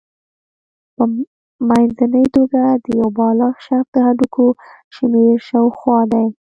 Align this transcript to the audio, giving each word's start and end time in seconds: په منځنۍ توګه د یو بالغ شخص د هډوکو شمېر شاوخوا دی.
په 0.95 1.03
منځنۍ 1.69 2.25
توګه 2.35 2.61
د 2.83 2.85
یو 2.99 3.09
بالغ 3.19 3.53
شخص 3.67 3.87
د 3.93 3.97
هډوکو 4.05 4.45
شمېر 4.95 5.35
شاوخوا 5.49 5.99
دی. 6.13 6.27